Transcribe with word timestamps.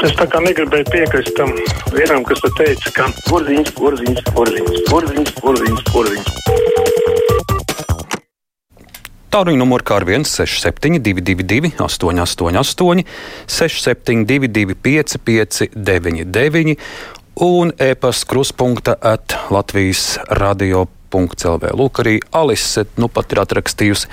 Es 0.00 0.14
tā 0.16 0.24
kā 0.32 0.38
negribēju 0.40 0.86
piekrist 0.88 1.34
tam 1.36 1.50
vienam, 1.92 2.22
kas 2.24 2.40
te 2.40 2.48
teica, 2.56 2.92
ka 2.96 3.08
Porziņš, 3.26 3.72
porziņš, 3.76 4.20
porziņš, 4.32 4.78
porziņš, 4.88 5.32
porziņš, 5.42 5.82
porziņš. 5.90 6.30
Tāruņa 9.30 9.60
numurs 9.60 9.84
kā 9.86 9.98
ar 10.00 10.06
167, 10.08 11.76
888, 11.84 13.04
672, 13.58 14.78
559, 14.88 16.74
un 17.44 17.74
e-pasta 17.76 18.30
kruspunkta 18.32 18.96
at 19.12 19.36
Latvijas 19.52 20.16
radio. 20.40 20.88
CELV. 21.10 21.70
Lūk, 21.76 22.00
arī 22.02 22.18
Alise 22.36 22.86
nu 23.00 23.08
pat 23.12 23.32
ir 23.34 23.40
atrakstījusi. 23.42 24.08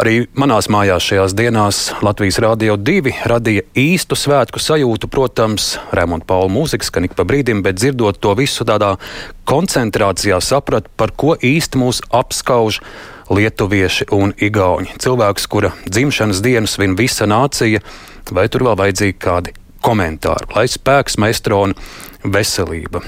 Arī 0.00 0.14
manās 0.38 0.70
mājās 0.72 1.04
šajās 1.10 1.34
dienās 1.36 1.80
Latvijas 2.04 2.40
Rādio 2.42 2.78
2 2.80 3.12
radīja 3.28 3.66
īstu 3.76 4.16
svētku 4.16 4.62
sajūtu. 4.62 5.10
Protams, 5.12 5.74
Rēmonda 5.92 6.26
Paula 6.28 6.50
mūzika 6.52 6.88
skan 6.88 7.08
ik 7.08 7.16
pa 7.18 7.26
brīdim, 7.28 7.62
bet 7.66 7.78
dzirdot 7.80 8.20
to 8.22 8.34
visu 8.38 8.64
tādā 8.64 8.94
koncentrācijā, 9.50 10.40
sapratu, 10.40 10.90
par 10.96 11.12
ko 11.12 11.36
īsti 11.36 11.80
mūs 11.80 12.02
apskauž 12.10 12.80
lietuvieši 13.30 14.08
un 14.16 14.34
igauņi. 14.34 14.96
Cilvēks, 15.02 15.46
kura 15.50 15.74
dzimšanas 15.86 16.42
dienas 16.44 16.76
svin 16.78 16.96
visa 16.98 17.28
nācija, 17.30 17.84
vai 18.32 18.48
tur 18.48 18.66
vēl 18.70 18.80
vajadzīgi 18.80 19.18
kādi 19.20 19.54
komentāri, 19.84 20.50
lai 20.56 20.66
spēks, 20.68 21.18
maestro 21.20 21.64
un 21.68 21.78
veselība 22.24 23.04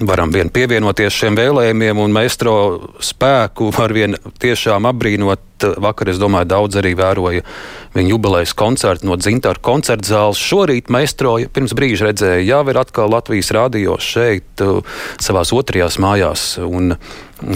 varam 0.00 0.32
vien 0.34 0.50
pievienoties 0.52 1.14
šiem 1.14 1.36
vēlējumiem 1.38 1.98
un 2.02 2.14
maestro 2.14 2.54
spēku 3.02 3.70
var 3.76 3.94
vien 3.96 4.16
tiešām 4.42 4.88
apbrīnot. 4.90 5.42
Vakar, 5.80 6.10
es 6.12 6.18
domāju, 6.20 6.50
daudz 6.50 6.76
arī 6.76 6.90
vēroja 6.98 7.40
viņa 7.94 8.12
jubilejas 8.12 8.52
koncertu 8.52 9.08
no 9.08 9.16
Zintāra 9.16 9.62
koncerta 9.64 10.04
zāles. 10.04 10.42
Šorīt 10.42 10.92
maestro 10.92 11.38
pirms 11.48 11.72
brīža 11.76 12.10
redzēja, 12.10 12.44
jau 12.44 12.62
ir 12.68 12.80
atkal 12.82 13.08
Latvijas 13.14 13.54
rādio 13.56 13.96
šeit, 13.96 14.50
uh, 14.60 14.84
savās 15.16 15.54
otrajās 15.56 15.96
mājās 16.02 16.48
un 16.60 16.98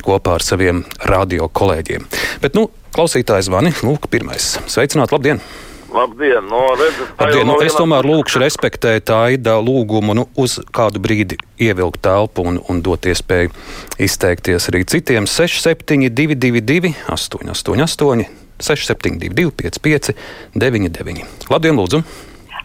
kopā 0.00 0.38
ar 0.38 0.46
saviem 0.46 0.86
radio 1.04 1.50
kolēģiem. 1.52 2.08
Bet, 2.40 2.56
nu, 2.56 2.70
klausītājs 2.96 3.52
zvani, 3.52 3.76
lūk, 3.84 4.08
pirmais. 4.08 4.54
Sveicināt, 4.64 5.12
labdien! 5.12 5.44
Labdien! 5.92 6.46
No, 6.46 6.62
redzat, 6.78 7.08
Labdien, 7.18 7.46
nu, 7.46 7.56
no 7.56 7.64
es 7.66 7.74
tomēr 7.74 8.06
lūkšu 8.06 8.42
respektēt 8.42 9.10
Aida 9.14 9.56
lūgumu 9.58 10.14
nu, 10.14 10.26
uz 10.38 10.60
kādu 10.74 11.02
brīdi 11.02 11.38
ievilkt 11.60 12.02
telpu 12.04 12.44
un, 12.46 12.60
un 12.70 12.82
dot 12.84 13.08
iespēju 13.10 13.50
izteikties 13.98 14.70
arī 14.70 14.84
citiem. 14.86 15.26
6722, 15.26 16.94
888, 17.10 18.26
672, 18.60 19.50
55, 19.62 20.14
99. 20.54 21.50
Labdien, 21.50 21.78
lūdzu! 21.80 22.04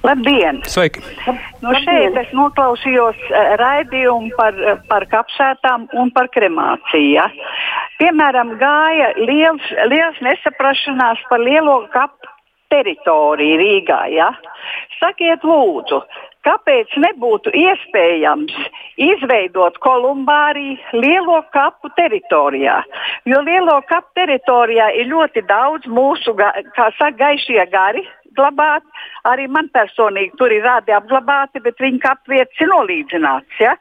Labdien! 0.06 0.62
Sveiki! 0.70 1.02
No 1.66 1.74
šeit 1.82 2.18
es 2.22 2.30
noklausījos 2.38 3.18
uh, 3.32 3.56
raidījumu 3.58 4.36
par, 4.38 4.54
uh, 4.54 4.78
par 4.92 5.08
kapsētām 5.10 5.88
un 5.98 6.14
par 6.14 6.30
kremāciju. 6.36 7.26
Piemēram, 7.98 8.54
gāja 8.62 9.10
liels, 9.18 9.66
liels 9.90 10.22
nesaprašanās 10.22 11.26
par 11.32 11.42
lielo 11.42 11.80
kapu 11.96 12.35
teritoriju 12.74 13.60
Rīgā. 13.62 14.00
Ja? 14.14 14.30
Sakiet, 15.00 15.44
lūdzu, 15.46 16.02
kāpēc 16.48 16.94
nebūtu 17.02 17.54
iespējams 17.56 18.56
izveidot 19.02 19.80
kolumbāriju 19.84 21.02
lielo 21.02 21.42
kapu 21.56 21.92
teritorijā? 21.98 22.82
Jo 23.30 23.42
lielo 23.46 23.80
kapu 23.90 24.22
teritorijā 24.22 24.92
ir 25.00 25.10
ļoti 25.12 25.46
daudz 25.50 25.90
mūsu, 25.90 26.36
kā 26.38 26.92
saka, 27.00 27.16
gaišie 27.26 27.66
gari. 27.72 28.06
Glabāt. 28.38 28.86
Arī 29.30 29.48
man 29.52 29.70
personīgi 29.74 30.36
tur 30.40 30.54
ir 30.54 30.66
rādi 30.66 30.94
apglabāti, 30.96 31.62
bet 31.66 31.80
viņa 31.82 32.02
kapvietas 32.04 32.62
ir 32.62 32.72
nolīdzināts. 32.72 33.58
Ja? 33.62 33.76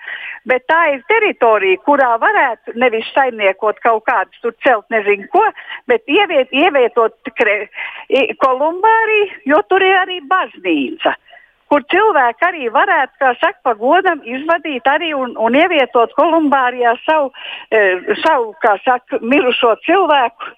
Bet 0.49 0.67
tā 0.71 0.81
ir 0.95 1.05
teritorija, 1.11 1.83
kurā 1.87 2.15
varētu 2.23 2.77
nevis 2.81 3.11
saimniekot 3.17 3.83
kaut 3.85 4.07
kādus 4.09 4.41
tur 4.45 4.57
celt, 4.65 4.87
nezinu 4.95 5.29
ko, 5.33 5.45
bet 5.91 6.09
ieviet, 6.09 6.53
ievietot 6.53 7.35
kre, 7.39 7.59
kolumbāriju, 8.41 9.31
jo 9.53 9.61
tur 9.69 9.85
ir 9.85 10.01
arī 10.05 10.21
baznīca 10.31 11.17
kur 11.75 11.83
cilvēki 11.91 12.47
arī 12.47 12.69
varētu, 12.71 13.17
kā 13.19 13.33
saka, 13.41 13.59
pagodam 13.67 14.21
izvadīt 14.29 14.87
arī 14.87 15.11
un, 15.19 15.33
un 15.41 15.57
ievietot 15.59 16.13
kolumbārijā 16.15 16.93
savu, 17.03 17.33
e, 17.75 17.81
savu 18.23 18.53
kā 18.63 18.77
saka, 18.85 19.19
mirušo 19.19 19.73
cilvēku 19.87 20.53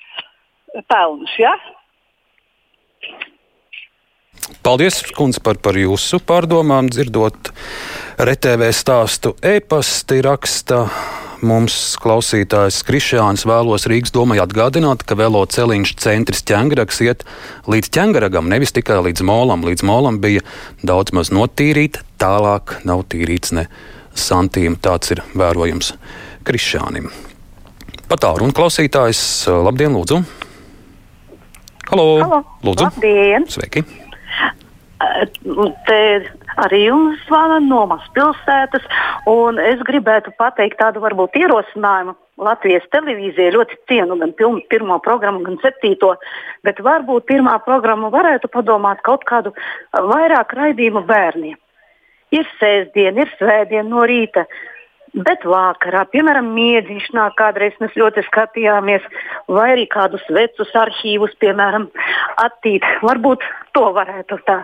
pelnus. 0.93 1.33
Ja? 1.41 1.55
Paldies, 4.63 5.01
kundze, 5.17 5.41
par, 5.43 5.59
par 5.63 5.77
jūsu 5.79 6.21
pārdomām, 6.27 6.91
dzirdot 6.91 7.51
RTV 8.23 8.71
stāstu. 8.75 9.35
E-pasti 9.43 10.21
raksta 10.25 10.85
mums 11.47 11.97
klausītājs 12.01 12.81
Krišāns 12.87 13.45
vēlos 13.49 13.87
Rīgas 13.91 14.15
domai 14.15 14.39
atgādināt, 14.43 15.05
ka 15.07 15.19
velo 15.19 15.43
celiņš 15.51 15.93
centrs 16.01 16.45
ķēngraks 16.49 17.03
iet 17.05 17.27
līdz 17.71 17.91
ķēngragam, 17.97 18.49
nevis 18.51 18.75
tikai 18.77 19.01
līdz 19.09 19.27
molam. 19.27 19.67
Līdz 19.67 19.85
molam 19.87 20.21
bija 20.23 20.45
daudz 20.87 21.15
maz 21.17 21.33
notīrīta, 21.35 22.07
tālāk 22.23 22.79
nav 22.89 23.05
tīrīts 23.13 23.55
ne 23.57 23.67
santīm. 24.17 24.79
Tāds 24.79 25.15
ir 25.15 25.23
vērojams 25.37 25.93
Krišānim. 26.47 27.11
Patāru 28.07 28.47
un 28.47 28.55
klausītājs, 28.55 29.21
labdien, 29.67 29.95
lūdzu! 29.99 30.23
Halo! 31.91 32.11
Halo. 32.23 32.43
Lūdzu! 32.67 32.91
Labdien! 32.91 33.51
Sveiki! 33.51 34.06
Te 35.87 36.01
arī 36.61 36.83
jums 36.87 37.21
zvana 37.29 37.59
no 37.65 37.85
mazpilsētas, 37.91 38.85
un 39.31 39.61
es 39.63 39.83
gribētu 39.87 40.33
pateikt 40.41 40.79
tādu 40.81 41.03
varbūt 41.05 41.39
ierosinājumu. 41.41 42.17
Latvijas 42.37 42.85
televīzija 42.93 43.55
ļoti 43.55 43.79
cienu 43.89 44.19
gan 44.21 44.35
pirmo 44.69 44.99
programmu, 45.05 45.41
gan 45.47 45.57
septīto, 45.63 46.13
bet 46.67 46.83
varbūt 46.85 47.25
pirmā 47.31 47.57
programma 47.65 48.11
varētu 48.13 48.51
padomāt 48.53 49.01
kaut 49.09 49.25
kādu 49.29 49.55
vairāk 49.97 50.53
raidījumu 50.59 51.07
bērniem. 51.09 51.57
Ir 52.37 52.49
sēsdiena, 52.59 53.25
ir 53.25 53.33
svētdiena 53.39 53.89
no 53.89 54.05
rīta, 54.05 54.45
bet 55.17 55.47
vakarā, 55.49 56.03
piemēram, 56.13 56.51
miedziņš 56.59 57.09
nāk 57.17 57.39
kādreiz 57.41 57.79
mēs 57.81 57.97
ļoti 57.97 58.27
skatījāmies, 58.27 59.07
vai 59.49 59.71
arī 59.79 59.87
kādus 59.89 60.27
vecus 60.29 60.75
arhīvus, 60.77 61.33
piemēram, 61.41 61.89
attīt. 62.45 62.85
Varbūt 63.07 63.49
to 63.73 63.89
varētu 63.97 64.43
tā 64.45 64.61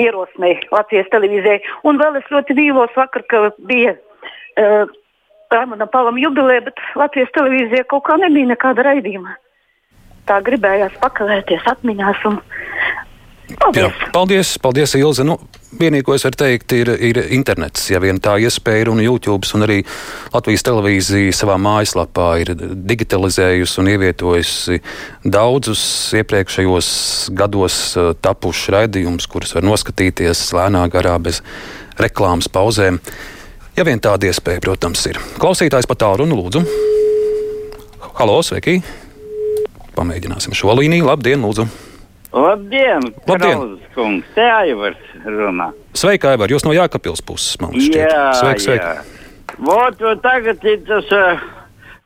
ierosmēt 0.00 0.66
Latvijas 0.74 1.08
televīzijai. 1.12 1.60
Un 1.86 2.00
vēl 2.00 2.18
es 2.20 2.28
ļoti 2.32 2.56
vīlos 2.58 2.92
vakar, 2.96 3.24
ka 3.30 3.48
bija 3.68 3.94
uh, 3.94 4.90
Raimonda 5.54 5.86
Palam 5.90 6.18
jubileja, 6.18 6.64
bet 6.66 6.82
Latvijas 6.98 7.32
televīzijā 7.36 7.86
kaut 7.90 8.06
kā 8.08 8.18
nebija 8.20 8.52
nekāda 8.54 8.86
raidījuma. 8.88 9.36
Tā 10.28 10.40
gribējās 10.44 10.94
pakavēties 11.02 11.66
atmiņās 11.68 12.22
un 12.30 12.40
Paldies! 13.44 13.82
Jā, 13.82 14.08
paldies, 14.12 14.54
paldies 14.62 14.94
Ilze. 14.96 15.24
Nu, 15.26 15.36
vienīgo, 15.76 16.08
ko 16.08 16.14
es 16.16 16.24
varu 16.24 16.38
teikt, 16.40 16.72
ir, 16.72 16.88
ir 16.96 17.20
internets. 17.36 17.90
Ja 17.92 18.00
vien 18.00 18.16
tā 18.22 18.38
iespēja 18.40 18.86
ir 18.86 18.90
un 18.92 19.02
YouTube, 19.04 19.44
un 19.56 19.66
arī 19.66 19.82
Latvijas 20.32 20.64
televīzija 20.64 21.34
savā 21.36 21.58
mājaslapā 21.60 22.30
ir 22.40 22.54
digitalizējusi 22.88 23.80
un 23.82 23.92
ievietojusi 23.92 24.80
daudzus 25.36 25.84
iepriekšējos 26.22 26.90
gados 27.36 27.78
uh, 28.00 28.12
tapušus 28.16 28.72
raidījumus, 28.78 29.28
kurus 29.28 29.54
var 29.58 29.68
noskatīties 29.68 30.46
lēnā 30.56 30.86
garā 30.92 31.18
bez 31.20 31.44
reklāmas 32.00 32.48
pauzēm. 32.48 33.00
Ja 33.76 33.84
vien 33.84 34.00
tāda 34.00 34.30
iespēja, 34.30 34.62
protams, 34.64 35.04
ir. 35.10 35.20
Klausītājs 35.42 35.90
pat 35.90 36.00
tālu 36.06 36.24
runu 36.24 36.40
lūdzu. 36.40 36.64
Halo, 38.14 38.38
sveiki! 38.46 38.78
Pamēģināsim 39.94 40.56
šo 40.56 40.78
līniju. 40.78 41.10
Labdien, 41.10 41.44
lūdzu! 41.44 41.83
Labdien, 42.34 43.04
Labdien. 43.28 43.76
Kungs, 43.94 44.26
te 44.34 44.42
Aivars 44.42 44.98
runā. 45.22 45.70
Sveika, 45.94 46.32
Aivar, 46.34 46.50
jūs 46.50 46.64
no 46.66 46.74
Jākapils 46.74 47.22
puses, 47.22 47.54
man 47.62 47.76
šķiet. 47.76 48.00
Jā, 48.00 48.24
Sveiki, 48.40 48.64
sveiki. 48.66 48.88
jā. 48.88 49.58
Vot, 49.62 50.00
tagad 50.24 50.64
ir 50.66 50.80
tas 50.88 51.12
uh, 51.14 51.44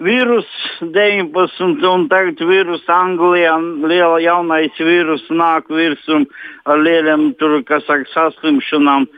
vīrus 0.05 0.49
19, 0.85 1.87
un 1.89 2.05
tagad 2.13 2.43
vīrus 2.45 2.85
Anglijā, 2.93 3.55
liela 3.89 4.21
jaunais 4.21 4.77
vīrus 4.77 5.25
nāk 5.33 5.73
virsum 5.73 6.29
ar 6.69 6.85
lieliem, 6.85 7.31
tur, 7.41 7.59
kas 7.65 7.87
saka, 7.89 8.05
saslimšanām. 8.13 9.09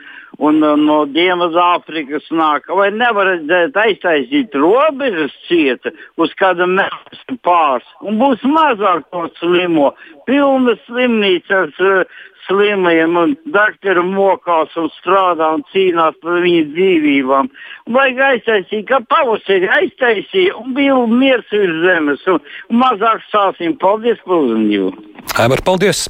Un 0.41 0.63
uh, 0.65 0.73
no 0.79 1.03
Dienvidāfrikas 1.05 2.31
nāk, 2.33 2.65
vai 2.73 2.89
nevarētu 2.95 3.77
aiztaisīt 3.77 4.55
robežas 4.57 5.35
cieta 5.45 5.93
uz 6.17 6.33
kāda 6.39 6.65
mēneša 6.65 7.37
pāris, 7.45 7.87
un 8.01 8.17
būs 8.21 8.41
mazāk 8.49 9.05
to 9.13 9.27
slimo, 9.37 9.91
pilna 10.25 10.73
slimnīca 10.87 11.65
ar 11.67 12.05
slimajiem, 12.47 13.15
un 13.21 13.35
doktori 13.53 14.03
mokās 14.05 14.73
un 14.79 14.89
strādā 14.97 15.51
un 15.55 15.63
cīnās 15.71 16.17
par 16.23 16.41
viņu 16.43 16.67
dzīvībām. 16.73 17.49
Vajag 17.95 18.21
aiztaisīt, 18.31 18.85
kā 18.89 19.01
pavasarī 19.11 19.69
aiztaisīja, 19.77 20.57
un 20.59 20.75
bija 20.77 20.99
miers 21.11 21.49
virs 21.53 21.81
zemes, 21.85 22.27
un, 22.31 22.41
mazāk 22.83 23.23
sāsīm. 23.31 23.77
Paldies 23.81 24.21
par 24.25 24.41
uzmanību! 24.41 24.93
Aivar, 25.41 25.63
paldies! 25.65 26.07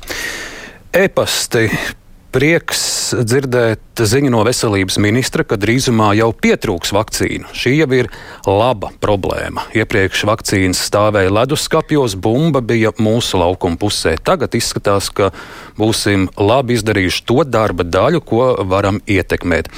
E-pasti 0.91 1.67
prieks 2.31 2.81
dzirdēt 3.15 4.01
ziņu 4.07 4.31
no 4.31 4.41
veselības 4.47 4.97
ministra, 5.03 5.43
ka 5.47 5.57
drīzumā 5.59 6.11
jau 6.17 6.29
pietrūks 6.33 6.93
vakcīnu. 6.95 7.51
Šī 7.55 7.73
jau 7.81 7.89
ir 7.95 8.09
laba 8.47 8.91
problēma. 9.03 9.67
Iepriekš 9.75 10.23
vakcīnas 10.29 10.81
stāvēja 10.87 11.33
leduskapjos, 11.35 12.15
bumba 12.15 12.63
bija 12.63 12.93
mūsu 13.01 13.41
laukuma 13.41 13.79
pusē. 13.81 14.15
Tagad 14.17 14.55
izskatās, 14.57 15.11
ka 15.11 15.31
būsim 15.79 16.29
labi 16.39 16.79
izdarījuši 16.79 17.25
to 17.27 17.43
darba 17.47 17.87
daļu, 17.87 18.23
ko 18.23 18.47
varam 18.71 19.01
ietekmēt. 19.05 19.69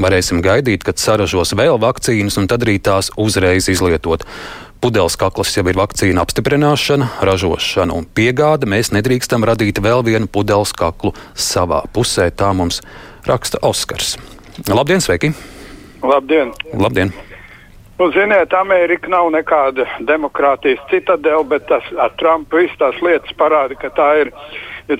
Varēsim 0.00 0.40
gaidīt, 0.44 0.84
kad 0.86 1.02
saražos 1.02 1.52
vēl 1.58 1.80
vakcīnas, 1.82 2.38
un 2.40 2.46
tad 2.50 2.64
arī 2.64 2.78
tās 2.78 3.10
uzreiz 3.18 3.68
izlietot. 3.72 4.24
Pudeles 4.80 5.12
kakls 5.20 5.50
jau 5.52 5.66
ir 5.68 5.76
vakcīna 5.76 6.22
apstiprināšana, 6.24 7.10
ražošana 7.28 7.92
un 7.92 8.06
piegāde. 8.16 8.64
Mēs 8.64 8.88
nedrīkstam 8.96 9.44
radīt 9.44 9.76
vēl 9.84 10.00
vienu 10.06 10.24
pudeles 10.24 10.72
kaklu 10.72 11.12
savā 11.36 11.82
pusē. 11.92 12.30
Tā 12.32 12.48
mums 12.56 12.80
raksta 13.28 13.60
Oskars. 13.60 14.14
Labdien, 14.64 15.04
sveiki! 15.04 15.34
Labdien! 16.00 16.54
Labdien. 16.72 17.12
Nu, 18.00 18.08
ziniet, 18.16 18.56
Amerika 18.56 19.12
nav 19.12 19.28
nekāda 19.34 19.84
demokrātijas 20.08 20.80
citadela, 20.88 21.44
bet 21.44 21.68
tas 21.68 21.84
ar 22.00 22.16
Trumpu 22.16 22.62
visas 22.62 22.80
tās 22.80 23.02
lietas 23.04 23.36
parāda, 23.36 23.76
ka 23.76 23.92
tā 23.92 24.08
ir 24.22 24.32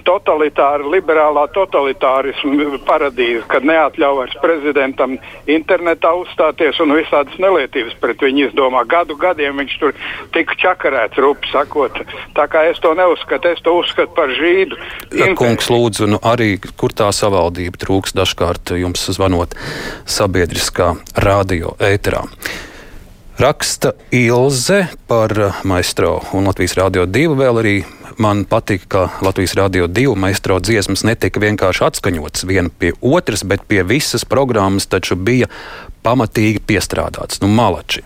totalitāra, 0.07 0.87
liberālā 0.87 1.47
totalitārisma 1.55 2.79
paradīze, 2.87 3.43
kad 3.51 3.67
neatļauj 3.67 4.17
vairs 4.21 4.37
prezidentam 4.43 5.17
internetā 5.51 6.13
uzstāties 6.21 6.81
un 6.83 6.95
visādas 6.97 7.37
nelietības 7.43 7.97
pret 8.03 8.23
viņu 8.25 8.49
izdomā. 8.49 8.85
Gadu 8.89 9.17
gadiem 9.21 9.61
viņš 9.63 9.77
tur 9.83 9.97
tika 10.37 10.57
čakarēts, 10.63 11.21
rupi 11.23 11.51
sakot. 11.53 12.01
Tā 12.37 12.47
kā 12.51 12.65
es 12.71 12.81
to 12.83 12.95
neuzskatu, 12.99 13.53
es 13.55 13.63
to 13.67 13.77
uzskatu 13.81 14.15
par 14.17 14.33
žīdu. 14.37 14.79
Ja, 15.17 15.31
kungs, 15.39 15.71
lūdzu, 15.73 16.11
nu 16.15 16.23
arī 16.23 16.55
kur 16.81 16.95
tā 16.95 17.11
savaldība 17.15 17.81
trūks 17.81 18.17
dažkārt 18.17 18.77
jums 18.79 19.07
zvanot 19.11 19.57
sabiedriskā 20.09 20.95
radio 21.27 21.77
ēterā. 21.83 22.27
Raksta 23.41 23.93
Ilze 24.11 24.87
par 25.07 25.53
maistro 25.65 26.21
un 26.33 26.45
Latvijas 26.45 26.75
Rādio 26.77 27.07
2 27.09 27.37
vēl 27.39 27.61
arī 27.63 27.71
man 28.21 28.43
patika, 28.45 29.07
ka 29.09 29.25
Latvijas 29.25 29.55
Rādio 29.57 29.87
2 29.89 30.13
maistro 30.13 30.59
dziesmas 30.61 31.07
netika 31.09 31.41
vienkārši 31.41 31.87
atskaņotas 31.87 32.45
viena 32.45 32.69
pie 32.69 32.91
otras, 33.01 33.41
bet 33.49 33.65
pie 33.65 33.81
visas 33.89 34.27
programmas 34.29 34.91
taču 34.93 35.17
bija 35.17 35.49
pamatīgi 36.05 36.61
piestrādāts. 36.69 37.41
Nu, 37.41 37.49
malači. 37.49 38.05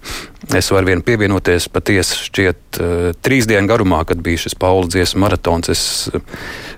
Es 0.55 0.71
varu 0.71 0.93
vien 0.93 1.03
pievienoties 1.03 1.67
patiesi 1.67 2.23
šķiet 2.29 2.79
uh, 2.79 3.11
trīs 3.19 3.51
dienu 3.51 3.67
garumā, 3.75 4.05
kad 4.07 4.23
bija 4.23 4.47
šis 4.47 4.55
Paula 4.55 4.87
dziesmu 4.87 5.27
maratons. 5.27 5.75
Es 5.75 5.85
uh, 6.15 6.23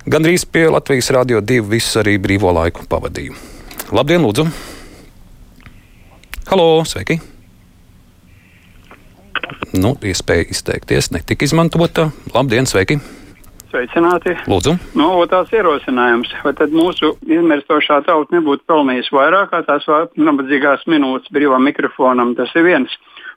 gandrīz 0.09 0.49
pie 0.49 0.71
Latvijas 0.73 1.13
Rādio 1.13 1.45
2 1.45 1.61
visu 1.77 2.01
arī 2.01 2.17
brīvo 2.17 2.57
laiku 2.57 2.89
pavadīju. 2.89 3.37
Labdien, 3.93 4.25
lūdzu! 4.25 4.49
Halo, 6.49 6.71
sveiki! 6.89 7.36
Nu, 9.77 9.95
iespēja 10.03 10.49
izteikties 10.51 11.13
netika 11.15 11.47
izmantota. 11.47 12.11
Labdien, 12.35 12.67
sveiki! 12.67 12.99
Sveicināti! 13.71 14.33
Lūdzu! 14.49 14.77
Nu, 14.97 15.09
tās 15.31 15.51
ierosinājums, 15.53 16.31
vai 16.45 16.53
tad 16.57 16.75
mūsu 16.75 17.13
izmirstošā 17.27 18.01
tauta 18.07 18.37
nebūtu 18.37 18.65
pelnījusi 18.71 19.15
vairāk 19.15 19.51
kā 19.53 19.61
tās 19.67 19.87
nabadzīgās 20.17 20.87
minūtes 20.91 21.33
brīvām 21.35 21.67
mikrofonam? 21.67 22.35
Tas 22.39 22.55
ir 22.57 22.67
viens. 22.67 22.95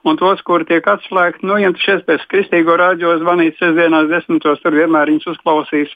Un 0.07 0.15
tos, 0.21 0.39
kuri 0.47 0.67
tiek 0.69 0.85
atslēgti, 0.87 1.43
nu, 1.49 1.57
ja 1.59 1.73
šeit 1.75 2.05
pēc 2.07 2.23
kristīgo 2.31 2.77
rādio 2.79 3.17
zvanīt 3.19 3.57
sestdienās 3.59 4.07
desmitos, 4.11 4.61
tur 4.63 4.77
vienmēr 4.77 5.11
viņus 5.11 5.33
uzklausīs. 5.33 5.91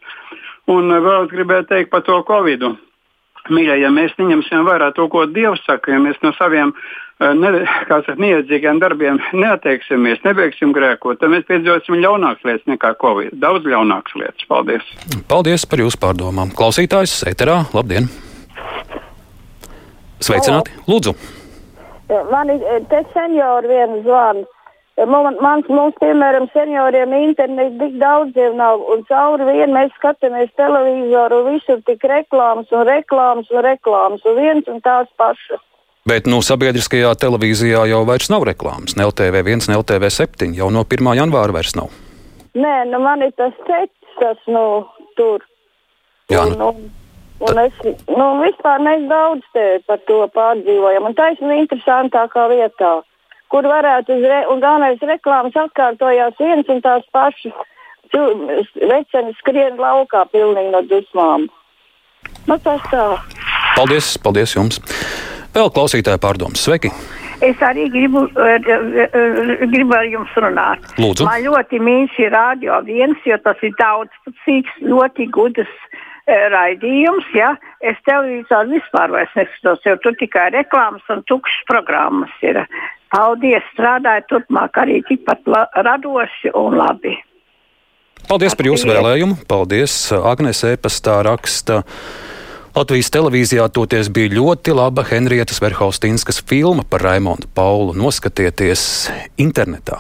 Un 0.72 0.92
vēl 0.92 1.24
es 1.24 1.32
gribēju 1.32 1.70
teikt 1.70 1.94
par 1.94 2.04
to 2.04 2.20
Covid. 2.28 2.68
Mīļie, 3.52 3.80
ja 3.82 3.90
mēs 3.92 4.12
neņemsim 4.20 4.68
vērā 4.68 4.92
to, 4.96 5.08
ko 5.12 5.26
Dievs 5.28 5.64
saka, 5.68 5.92
ja 5.92 6.04
mēs 6.04 6.20
no 6.24 6.32
saviem 6.36 6.72
ne, 7.20 7.52
saka, 7.88 8.16
neiedzīgiem 8.20 8.80
darbiem 8.82 9.20
neatteiksimies, 9.34 10.24
nebeigsim 10.26 10.74
grēkot, 10.76 11.20
tad 11.22 11.34
mēs 11.34 11.46
piedzīvosim 11.50 12.00
ļaunākas 12.02 12.48
lietas 12.48 12.72
nekā 12.72 12.94
Covid. 13.02 13.36
Daudz 13.44 13.68
ļaunākas 13.70 14.18
lietas. 14.20 14.48
Paldies! 14.50 14.90
Paldies 15.30 15.68
par 15.70 15.84
jūsu 15.84 16.00
pārdomām. 16.02 16.54
Klausītājs 16.58 17.22
Eterā, 17.30 17.64
labdien! 17.76 18.10
Sveicināti! 20.24 20.76
Lūdzu! 20.88 21.16
Man 22.32 22.52
ir 22.54 22.84
te 22.92 23.02
seniori 23.14 23.72
viens 23.72 24.04
zvans. 24.06 24.50
Man, 24.94 25.40
mans, 25.42 25.66
mums, 25.74 25.96
piemēram, 25.98 26.46
senioriem 26.54 27.16
internets 27.18 27.80
tik 27.80 27.96
daudziem 27.98 28.60
nav, 28.60 28.84
un 28.94 29.02
cauri 29.08 29.48
vienu 29.48 29.74
mēs 29.74 29.96
skatāmies 29.98 30.52
televizoru, 30.60 31.40
visur 31.48 31.82
tik 31.88 32.06
reklāmas 32.06 32.70
un 32.70 32.86
reklāmas 32.86 33.50
un 33.50 33.66
reklāmas, 33.66 34.22
un 34.30 34.38
viens 34.38 34.70
un 34.70 34.84
tās 34.86 35.10
pašas. 35.18 35.64
Bet 36.04 36.26
nu, 36.28 36.42
sabiedriskajā 36.44 37.14
televīzijā 37.16 37.86
jau 37.88 38.02
vairs 38.04 38.28
nav 38.32 38.44
reklāmas. 38.44 38.98
Ne 39.00 39.06
LTV1, 39.08 39.70
ne 39.72 39.78
LTV7 39.80 40.52
jau 40.58 40.68
no 40.76 40.84
1. 40.84 41.14
janvāra 41.16 41.56
vairs 41.56 41.78
nav. 41.80 41.94
Nē, 42.60 42.74
nu 42.92 43.00
man 43.00 43.24
ir 43.24 43.32
tas 43.40 43.56
ceļš, 43.70 43.94
tas 44.20 44.42
nu, 44.52 44.66
tur. 45.16 45.46
Jā, 46.32 46.44
nu. 46.52 46.74
Un, 46.74 46.84
un, 46.84 47.48
un 47.48 47.64
es, 47.64 47.80
nu, 48.12 48.28
vispār 48.44 48.84
mēs 48.84 49.08
daudz 49.08 49.48
te 49.56 49.66
par 49.88 50.04
to 50.10 50.20
pārdzīvojam. 50.36 51.08
Un 51.08 51.16
taisnība 51.16 51.62
interesantākā 51.64 52.50
vietā, 52.52 52.94
kur 53.54 53.72
varētu 53.72 54.20
uz 54.20 54.28
re, 54.28 54.44
un 54.52 54.60
galvenais 54.60 55.08
reklāmas 55.08 55.56
atkārtojās 55.66 56.36
viens 56.44 56.68
un 56.68 56.84
tās 56.84 57.08
pašas. 57.16 57.56
Veceni 58.14 59.32
skrien 59.40 59.80
laukā 59.80 60.28
pilnīgi 60.36 60.76
no 60.76 60.84
dusmām. 60.86 61.48
Nu, 62.44 62.60
tas 62.60 62.84
tā. 62.92 63.14
Paldies, 63.78 64.18
paldies 64.22 64.60
jums! 64.60 64.84
Vēl 65.54 65.70
klausītāja 65.74 66.22
pārdomas. 66.22 66.64
Sveiki! 66.66 66.90
Es 67.44 67.60
arī 67.66 67.90
gribu, 67.92 68.24
gribu 68.32 69.96
ar 69.98 70.08
jums 70.08 70.32
runāt. 70.40 70.86
Lūdzu. 71.02 71.26
Man 71.28 71.44
ļoti 71.44 71.82
mīļš 71.84 72.20
ir 72.24 72.32
radio 72.32 72.80
viens, 72.88 73.20
jo 73.28 73.36
tas 73.44 73.60
ir 73.66 73.74
daudzpusīgs, 73.82 74.78
ļoti 74.88 75.28
gudrs 75.34 75.74
raidījums. 76.54 77.28
Ja? 77.36 77.54
Es 77.84 78.00
televizoru 78.08 78.78
vispār 78.78 79.12
neskatos, 79.36 79.84
jo 79.86 79.98
tur 80.06 80.16
tikai 80.22 80.50
reklāmas 80.56 81.04
un 81.12 81.24
tukšas 81.28 81.68
programmas 81.70 82.32
ir. 82.46 82.64
Paldies, 83.14 83.66
strādājiet 83.76 84.26
turpmāk 84.32 84.80
arī 84.82 85.02
tikpat 85.06 85.44
radoši 85.86 86.54
un 86.58 86.80
labi. 86.80 87.18
Paldies 88.26 88.56
par 88.58 88.70
jūsu 88.72 88.88
vēlējumu. 88.90 89.44
Paldies, 89.52 89.98
Agnēs 90.16 90.64
Epastā 90.72 91.20
raksta. 91.28 91.84
Latvijas 92.74 93.12
televīzijā 93.14 93.68
toties 93.70 94.08
bija 94.10 94.32
ļoti 94.34 94.74
laba 94.74 95.04
Henrietas 95.06 95.60
Verhaustinskas 95.62 96.40
filma 96.42 96.82
par 96.90 97.04
Raimondu 97.06 97.46
Paulu. 97.54 97.94
Noskatieties 97.94 98.86
internetā. 99.38 100.00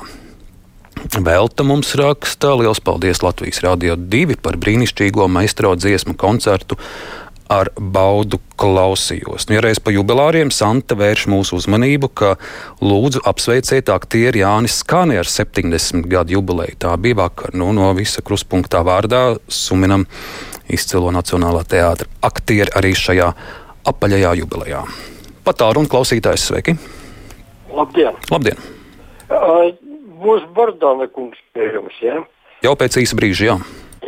Velta 1.22 1.62
mums 1.70 1.94
raksta 2.00 2.56
liels 2.58 2.82
paldies 2.82 3.22
Latvijas 3.22 3.62
Rādio 3.62 3.94
2 3.94 4.40
par 4.42 4.58
brīnišķīgo 4.58 5.28
maistro 5.30 5.76
dziesmu 5.78 6.16
koncertu 6.18 6.80
ar 7.54 7.70
baudu 7.78 8.40
klausījos. 8.58 9.46
Nu, 9.46 9.60
ja 9.60 9.62
reiz 9.62 9.78
pa 9.78 9.94
jubilāriem 9.94 10.50
Santa 10.50 10.98
vērš 10.98 11.28
mūsu 11.30 11.60
uzmanību, 11.60 12.10
ka 12.10 12.32
lūdzu 12.82 13.22
apsveiciet 13.30 13.92
aktieri 13.94 14.42
Jānis 14.42 14.80
Skāni 14.82 15.20
ar 15.22 15.30
70 15.30 16.10
gadu 16.10 16.40
jubileju. 16.40 16.80
Tā 16.88 16.98
bija 16.98 17.22
vakar. 17.22 17.54
Nu, 17.54 17.70
no 17.76 17.92
visa 17.94 18.26
kruspunktā 18.26 18.82
vārdā 18.88 19.36
suminam 19.46 20.08
izcilo 20.72 21.12
Nacionālā 21.14 21.64
teātra 21.68 22.08
aktieri 22.24 22.72
arī 22.78 22.94
šajā 22.98 23.30
apaļajā 23.90 24.36
jubilejā. 24.42 24.84
Pat 25.44 25.60
tālu 25.60 25.84
un 25.84 25.90
klausītājs 25.92 26.48
sveiki! 26.50 26.78
Labdien! 27.74 28.16
Labdien. 28.32 28.60
Uh, 29.28 29.74
būs 30.24 30.46
Bordona 30.56 31.08
kungs 31.12 31.40
pie 31.56 31.72
jums, 31.74 31.96
jā? 32.02 32.20
Ja? 32.22 32.28
Jau 32.64 32.76
pēc 32.80 33.02
īsa 33.02 33.18
brīža, 33.20 33.48
jā. 33.50 33.58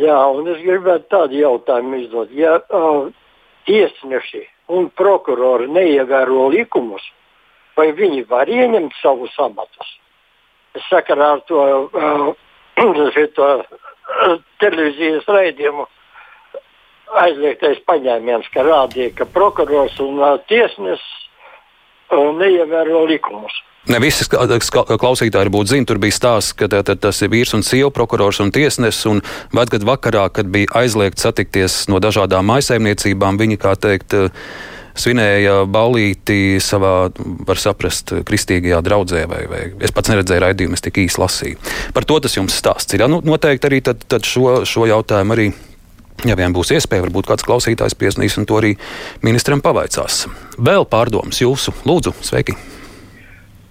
Jā, 0.00 0.16
un 0.32 0.48
es 0.52 0.60
gribētu 0.64 1.08
tādu 1.12 1.40
jautājumu 1.40 2.00
uzdot. 2.04 2.32
Ja 2.36 2.56
uh, 2.60 3.08
tiesneši 3.68 4.44
un 4.72 4.88
prokurori 4.96 5.68
neievēro 5.72 6.48
likumus, 6.52 7.04
vai 7.76 7.90
viņi 7.96 8.24
var 8.30 8.48
ieņemt 8.48 8.96
savus 9.02 9.36
amatus? 9.40 9.92
Es 10.76 10.84
sakarā 10.88 11.34
ar 11.36 11.44
to, 11.48 11.60
uh, 11.92 12.32
to 13.36 13.50
televīzijas 14.62 15.28
raidījumu 15.28 15.86
aizliegtais 17.14 17.78
paņēmiens, 17.86 18.50
ka 18.54 18.64
rādīja, 18.66 19.14
ka 19.20 19.28
prokurors 19.30 19.96
un 20.02 20.18
uh, 20.20 20.36
tiesnesis 20.50 21.06
uh, 22.10 22.32
neievēro 22.36 23.06
likumus. 23.10 23.54
Ne 23.86 24.00
visi 24.02 24.26
klausītāji 24.26 25.50
būtu 25.54 25.70
zināmi. 25.70 25.86
Tur 25.86 26.00
bija 26.02 26.14
stāsts, 26.16 26.56
ka 26.58 26.66
tā, 26.70 26.80
tā, 26.86 26.96
tas 26.98 27.20
ir 27.22 27.30
vīrs 27.30 27.54
un 27.54 27.62
sieva, 27.62 27.92
prokurors 27.94 28.40
un 28.42 28.50
tiesnesis. 28.54 29.04
Un 29.06 29.22
gadu 29.54 29.86
vakarā, 29.86 30.24
kad 30.34 30.50
bija 30.50 30.72
aizliegts 30.82 31.22
satikties 31.22 31.84
no 31.92 32.00
dažādām 32.02 32.48
maisaimniecībām, 32.50 33.38
viņi, 33.38 33.60
kā 33.62 33.76
teikt, 33.78 34.16
svinēja 34.98 35.60
ballīti 35.70 36.58
savā, 36.58 37.12
var 37.46 37.62
saprast, 37.62 38.10
kristīgajā 38.26 38.82
draudzē. 38.82 39.22
Vai, 39.30 39.44
vai. 39.52 39.62
Es 39.78 39.94
pats 39.94 40.10
neredzēju 40.10 40.42
raidījumu, 40.48 40.74
es 40.74 40.82
tik 40.82 40.98
īsi 41.04 41.22
lasīju. 41.22 41.62
Par 41.94 42.10
to 42.10 42.18
tas 42.26 42.34
jums 42.34 42.58
stāsts 42.58 42.96
ir. 42.96 43.06
Ja? 43.06 43.10
Nu, 43.12 43.22
noteikti 43.22 43.70
arī 43.70 43.84
tad, 43.86 44.02
tad 44.10 44.26
šo, 44.26 44.64
šo 44.66 44.90
jautājumu 44.90 45.38
arī 45.38 45.50
Ja 46.24 46.36
vien 46.38 46.54
būs 46.56 46.72
iespēja, 46.72 47.04
varbūt 47.04 47.28
kāds 47.28 47.44
klausītājs 47.44 47.96
piesnīs 47.98 48.38
un 48.40 48.46
to 48.48 48.56
arī 48.56 48.72
ministram 49.26 49.60
pavaicās. 49.64 50.24
Vēl 50.56 50.86
pārdomas 50.88 51.42
jūsu, 51.42 51.74
lūdzu, 51.84 52.14
sveiki! 52.24 52.56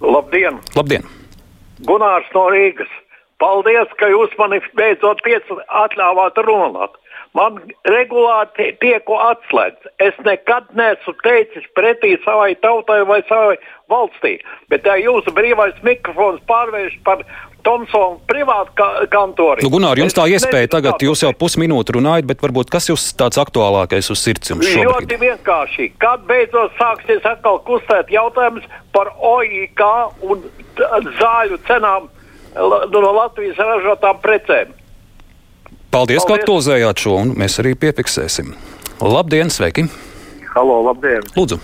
Labdien! 0.00 0.60
Labdien. 0.76 1.08
Gunārs 1.88 2.30
no 2.36 2.46
Rīgas! 2.52 2.92
Paldies, 3.42 3.90
ka 4.00 4.08
jūs 4.08 4.32
mani 4.38 4.62
beidzot 4.78 5.20
atļāvāt 5.26 6.38
runāt. 6.46 6.94
Man 7.36 7.58
regulāri 7.84 8.70
tiek 8.80 9.10
atslēgts. 9.12 9.90
Es 10.00 10.16
nekad 10.24 10.70
neesmu 10.78 11.12
teicis 11.20 11.66
pretī 11.76 12.14
savai 12.24 12.54
tautai 12.64 13.02
vai 13.04 13.20
savai 13.28 13.58
valstī. 13.92 14.38
Bet 14.72 14.86
tā 14.86 14.96
jūsu 15.02 15.34
brīvais 15.36 15.76
mikrofons 15.84 16.40
pārvērš 16.48 16.96
par 17.04 17.26
Tomsona 17.66 18.20
privātu 18.30 18.74
ka 18.78 18.88
kantori. 19.10 19.64
Nu, 19.64 19.70
Gunār, 19.74 19.98
jums 19.98 20.14
tā 20.14 20.28
iespēja 20.30 20.70
tagad, 20.76 21.02
jūs 21.02 21.24
jau 21.24 21.32
pusminūti 21.34 21.96
runājat, 21.98 22.28
bet 22.30 22.44
varbūt 22.44 22.70
kas 22.70 22.86
jūs 22.92 23.08
tāds 23.18 23.40
aktuālākais 23.42 24.10
uz 24.14 24.22
sirds 24.22 24.52
jums 24.52 24.68
šobrīd? 24.70 24.86
Ļoti 24.86 25.18
vienkārši. 25.24 25.88
Kad 26.02 26.22
beidzot 26.30 26.76
sāksies 26.78 27.26
atkal 27.26 27.58
kustēt 27.66 28.12
jautājums 28.14 28.66
par 28.94 29.10
OIK 29.18 29.82
un 30.30 30.46
zāļu 31.18 31.58
cenām 31.66 32.06
no 32.56 33.14
Latvijas 33.18 33.58
ražotām 33.58 34.22
precēm? 34.22 34.74
Paldies, 35.90 36.22
Paldies. 36.22 36.24
ka 36.28 36.36
aktualizējāt 36.38 37.02
šo, 37.02 37.16
un 37.24 37.32
mēs 37.40 37.58
arī 37.62 37.74
piefiksēsim. 37.82 38.54
Labdien, 39.02 39.50
sveiki! 39.52 39.88
Halo, 40.54 40.82
labdien! 40.86 41.24
Lūdzu! 41.36 41.58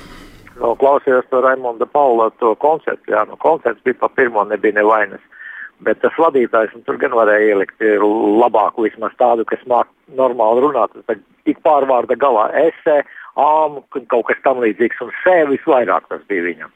Klausījos 0.62 1.26
to 1.30 1.40
Raimonda 1.42 1.86
Paula 1.90 2.28
to 2.38 2.52
koncertu. 2.62 3.10
Jā, 3.10 3.24
nu, 3.28 3.38
koncerts 3.40 3.82
bija 3.86 3.98
pa 4.02 4.10
pirmo, 4.14 4.44
nebija 4.46 4.76
nevainas. 4.78 5.22
Bet 5.82 5.98
tas 6.02 6.14
vadītājs 6.20 6.76
tur 6.86 6.98
gan 7.02 7.14
varēja 7.16 7.56
ielikt 7.56 7.82
labāku, 8.42 8.86
vismaz 8.86 9.14
tādu, 9.18 9.46
kas 9.48 9.62
māca 9.66 9.90
normāli 10.18 10.62
runāt. 10.62 10.94
Tad 11.10 11.24
tik 11.48 11.58
pārvārda 11.66 12.14
galā 12.18 12.46
esē, 12.68 13.00
āmu, 13.40 13.82
kaut 14.12 14.28
kas 14.28 14.38
tam 14.44 14.62
līdzīgs, 14.62 15.02
un 15.02 15.10
sē 15.24 15.42
visvairāk 15.50 16.06
tas 16.12 16.22
bija 16.30 16.46
viņam. 16.46 16.72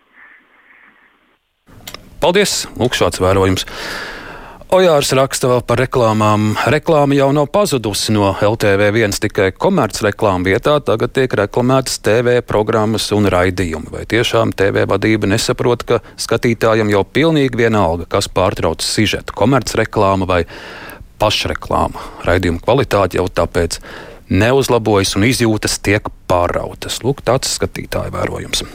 Paldies! 2.22 2.64
Lūk, 2.80 2.96
šāds 2.98 3.20
vērojums. 3.22 3.66
Ojārs 4.66 5.12
raksta 5.14 5.46
vēl 5.46 5.60
par 5.62 5.78
reklāmām. 5.78 6.48
Reklāma 6.74 7.14
jau 7.14 7.28
nav 7.30 7.44
pazudusi 7.54 8.10
no 8.10 8.32
LTV1 8.42 9.12
tikai 9.22 9.52
komercreklāma 9.54 10.42
vietā, 10.42 10.80
tagad 10.82 11.12
tiek 11.14 11.36
reklamētas 11.38 12.00
TV 12.02 12.40
programmas 12.42 13.06
un 13.14 13.28
raidījumi. 13.30 13.92
Vai 13.94 14.02
tiešām 14.10 14.50
TV 14.58 14.82
vadība 14.90 15.30
nesaprot, 15.30 15.84
ka 15.86 16.00
skatītājiem 16.18 16.90
jau 16.90 17.04
pilnīgi 17.06 17.62
vienalga, 17.62 18.08
kas 18.10 18.26
pārtrauc 18.26 18.82
sižetu- 18.82 19.36
komercreklāma 19.40 20.26
vai 20.26 20.40
pašreklāma. 21.22 22.02
Raidījuma 22.26 22.58
kvalitāte 22.58 23.22
jau 23.22 23.28
tāpēc 23.30 23.78
neuzlabojas 24.30 25.14
un 25.14 25.30
izjūtas 25.30 25.78
tiek 25.78 26.02
pārautas. 26.26 26.98
Lūk, 27.06 27.22
tāds 27.22 27.54
skatītāja 27.54 28.10
vērojums. 28.10 28.66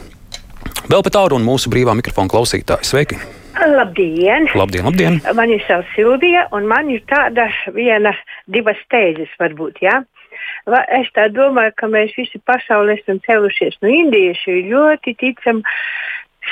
Vēl 0.88 1.02
pat 1.04 1.12
tālu 1.12 1.36
un 1.36 1.44
mūsu 1.44 1.68
brīvā 1.68 1.92
mikrofona 1.92 2.32
klausītāji. 2.32 2.84
Sveiki! 2.84 3.41
Labdien! 3.66 4.48
Labdien, 4.54 4.84
labdien! 4.84 5.20
Mani 5.34 5.60
sauc 5.68 5.86
Silvija, 5.94 6.48
un 6.56 6.66
man 6.66 6.88
ir 6.90 7.04
tāda 7.06 7.46
viena, 7.76 8.10
divas 8.50 8.80
tēzes 8.90 9.30
varbūt, 9.38 9.78
jā. 9.84 10.00
Ja? 10.02 10.80
Es 10.98 11.10
tā 11.14 11.28
domāju, 11.30 11.74
ka 11.78 11.86
mēs 11.90 12.14
visi 12.18 12.40
pasaulē 12.42 12.96
esam 12.98 13.20
celušies 13.26 13.78
no 13.82 13.90
indiešu, 13.90 14.56
ļoti 14.72 15.14
ticam 15.20 15.62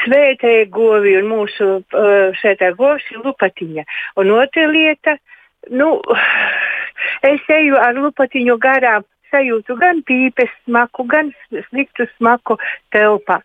svētajai 0.05 0.69
govi, 0.71 1.17
un 1.19 1.29
mūsu 1.33 1.69
uh, 1.81 2.31
svētā 2.39 2.71
govs 2.79 3.07
ir 3.11 3.23
lupatiņa. 3.25 3.87
Un 4.23 4.31
otra 4.37 4.69
lieta, 4.71 5.17
nu, 5.75 5.97
es 7.27 7.55
eju 7.59 7.79
ar 7.81 7.99
lupatiņu 7.99 8.59
garām, 8.63 9.07
sajūtu 9.35 9.79
gan 9.83 10.05
pīpes 10.07 10.51
smaku, 10.65 11.07
gan 11.11 11.35
sliktu 11.71 12.07
smaku 12.17 12.59
telpā. 12.95 13.41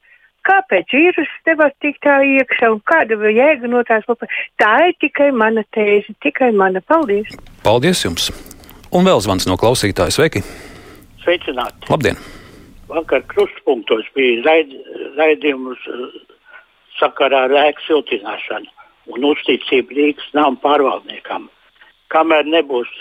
Kāpēc 0.46 0.94
vīrus 0.94 1.32
nevar 1.48 1.72
tikt 1.82 2.04
tā 2.06 2.20
iekšā 2.22 2.70
un 2.74 2.82
kāda 2.86 3.18
ir 3.18 3.34
jēga 3.34 3.70
no 3.72 3.82
tās 3.88 4.06
lupas? 4.10 4.30
Tā 4.62 4.74
ir 4.90 4.94
tikai 5.02 5.32
mana 5.34 5.64
tēze, 5.74 6.14
tikai 6.22 6.52
mana. 6.54 6.84
Paldies! 6.86 7.34
Paldies 7.66 8.04
jums! 8.06 8.30
Un 8.94 9.08
vēl 9.08 9.24
zvans 9.26 9.48
no 9.50 9.58
klausītājas. 9.58 10.20
Sveiki! 10.20 10.44
Sveicināti! 11.24 11.90
Labdien! 11.90 12.22
Vakar 12.92 13.26
krustpunktos 13.32 14.06
bija 14.14 14.44
raid, 14.46 14.76
raidījums 15.18 15.82
uh, 15.90 16.06
sakarā 17.00 17.48
ar 17.48 17.56
ēku 17.66 17.88
siltināšanu 17.88 18.70
un 19.16 19.26
uzticību 19.32 19.98
Rīgas 19.98 20.30
nama 20.38 20.58
pārvaldniekam. 20.62 21.50
Kamēr 22.14 22.46
nebūs 22.46 22.92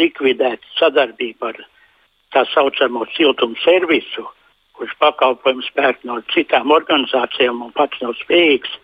likvidēta 0.00 0.64
sadarbība 0.78 1.52
ar 1.52 1.60
tā 2.34 2.44
saucamo 2.54 3.04
siltumu 3.14 3.56
servisu, 3.64 4.24
kurš 4.78 4.94
pakalpojums 5.02 5.70
pērk 5.76 6.04
no 6.08 6.20
citām 6.34 6.72
organizācijām 6.74 7.62
un 7.66 7.72
pats 7.76 8.00
nav 8.02 8.14
spējīgs, 8.22 8.76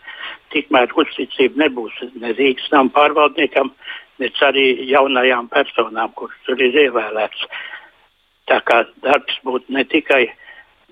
tikmēr 0.54 0.92
uzticība 1.00 1.64
nebūs 1.64 2.00
ne 2.20 2.32
Rīgas 2.34 2.66
nama 2.72 2.92
pārvaldniekam, 2.94 3.72
ne 4.22 4.30
arī 4.48 4.66
jaunajām 4.90 5.48
personām, 5.52 6.12
kuras 6.18 6.36
tur 6.46 6.60
ir 6.62 6.76
ievēlētas. 6.86 7.46
Tā 8.50 8.60
kā 8.68 8.82
darbs 9.06 9.38
būtu 9.46 9.72
ne 9.72 9.84
tikai 9.88 10.26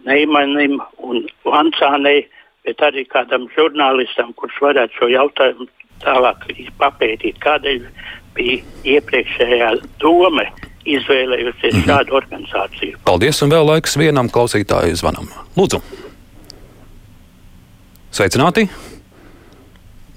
Neimanim 0.06 0.80
un 0.99 1.26
Lancānei, 1.47 2.25
bet 2.66 2.80
arī 2.82 3.04
kādam 3.06 3.47
žurnālistam, 3.54 4.32
kurš 4.38 4.59
varētu 4.64 4.99
šo 4.99 5.11
jautājumu 5.12 5.68
tālāk 6.02 6.49
papētīt, 6.80 7.38
kādēļ 7.42 7.85
bija 8.37 8.62
iepriekšējā 8.97 9.73
doma 10.03 10.47
izvēlējusies 10.85 11.75
mm 11.75 11.81
-hmm. 11.81 11.87
šādu 11.87 12.17
organizāciju. 12.19 13.03
Paldies, 13.05 13.43
un 13.43 13.51
vēl 13.51 13.67
laiks 13.67 13.99
vienam 13.99 14.31
klausītāju 14.31 14.97
zvanam. 14.99 15.29
Lūdzu! 15.57 15.83
Sveicināti! 18.12 18.69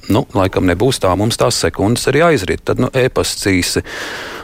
Nu, 0.10 0.26
laikam 0.38 0.68
nebūs 0.70 1.00
tā, 1.02 1.16
mums 1.18 1.38
tās 1.38 1.58
sekundes 1.62 2.06
arī 2.12 2.22
aizrit. 2.28 2.62
Tad, 2.66 2.80
nu, 2.80 2.90
e-pasts 2.94 3.48
īsi. 3.50 3.82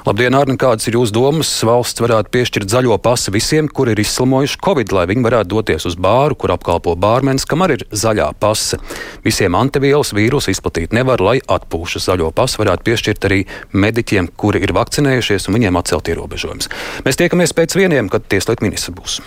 Labdien, 0.02 0.34
Arni, 0.34 0.56
kādas 0.58 0.88
ir 0.90 0.96
jūsu 0.98 1.14
domas? 1.14 1.50
Valsts 1.62 2.02
varētu 2.02 2.32
piešķirt 2.34 2.72
zaļo 2.74 2.96
pasi 3.06 3.30
visiem, 3.36 3.68
kuri 3.70 3.94
ir 3.94 4.00
izslimojuši 4.02 4.58
Covid, 4.66 4.96
lai 4.98 5.04
viņi 5.12 5.22
varētu 5.28 5.52
doties 5.52 5.86
uz 5.86 5.94
bāru, 5.94 6.34
kur 6.42 6.56
apkalpo 6.56 6.96
bārmenis, 6.98 7.46
kam 7.46 7.62
arī 7.62 7.78
ir 7.78 7.86
zaļā 7.94 8.32
pase. 8.42 8.80
Visiem 9.22 9.54
antivielas 9.60 10.10
vīrusu 10.18 10.56
izplatīt 10.56 10.98
nevar, 10.98 11.22
lai 11.22 11.38
atpūšas 11.46 12.10
zaļo 12.10 12.32
pasu 12.34 12.64
varētu 12.64 12.88
piešķirt 12.90 13.30
arī 13.30 13.40
mediķiem, 13.78 14.34
kuri 14.42 14.66
ir 14.66 14.74
vakcinējušies 14.80 15.46
un 15.46 15.60
viņiem 15.60 15.78
atcelt 15.78 16.10
ierobežojumus. 16.10 16.74
Mēs 17.06 17.22
tiekamies 17.22 17.54
pēc 17.54 17.78
vieniem, 17.78 18.10
kad 18.10 18.26
tieslietu 18.26 18.66
ministrs 18.66 18.98
būs. 18.98 19.22